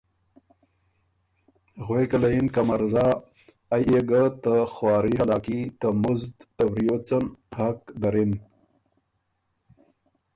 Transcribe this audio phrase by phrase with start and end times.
[1.85, 3.07] غوېکه له یِن که مرزا!
[3.73, 7.23] ائ يې ګه ته خواري هلاکي ته مُزد ته وریوڅن
[7.57, 8.31] حق دَرِن۔